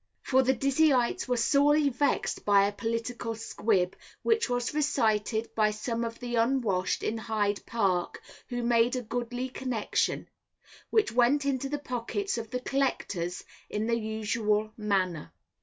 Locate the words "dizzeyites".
0.55-1.27